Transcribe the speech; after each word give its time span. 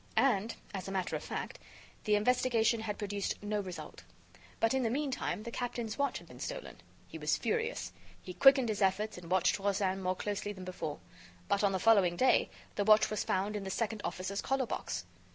And, 0.17 0.55
as 0.73 0.87
a 0.87 0.91
matter 0.91 1.15
of 1.15 1.23
fact, 1.23 1.59
the 2.05 2.15
investigation 2.15 2.79
had 2.79 2.97
produced 2.97 3.35
no 3.43 3.59
result. 3.59 4.01
But, 4.59 4.73
in 4.73 4.81
the 4.81 4.89
meantime, 4.89 5.43
the 5.43 5.51
captain's 5.51 5.95
watch 5.95 6.17
had 6.17 6.27
been 6.27 6.39
stolen. 6.39 6.81
He 7.07 7.19
was 7.19 7.37
furious. 7.37 7.91
He 8.19 8.33
quickened 8.33 8.69
his 8.69 8.81
efforts 8.81 9.19
and 9.19 9.29
watched 9.29 9.59
Rozaine 9.59 10.01
more 10.01 10.15
closely 10.15 10.53
than 10.53 10.65
before. 10.65 10.97
But, 11.47 11.63
on 11.63 11.71
the 11.71 11.77
following 11.79 12.15
day, 12.15 12.49
the 12.77 12.83
watch 12.83 13.11
was 13.11 13.23
found 13.23 13.55
in 13.55 13.63
the 13.63 13.69
second 13.69 14.01
officer's 14.03 14.41
collar 14.41 14.65
box. 14.65 15.05